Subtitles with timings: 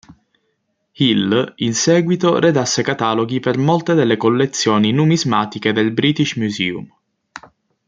[0.93, 6.87] Hill in seguito redasse cataloghi per molte delle collezioni numismatiche del British Museum.